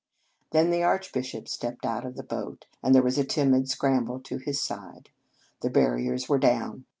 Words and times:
Then 0.49 0.71
the 0.71 0.81
Archbishop 0.81 1.47
stepped 1.47 1.85
out 1.85 2.07
of 2.07 2.15
the 2.15 2.23
boat, 2.23 2.65
and 2.81 2.95
there 2.95 3.03
was 3.03 3.19
a 3.19 3.23
timid 3.23 3.69
scramble 3.69 4.19
to 4.21 4.37
his 4.39 4.59
side. 4.59 5.11
The 5.61 5.69
barriers 5.69 6.27
were 6.27 6.39
down. 6.39 6.85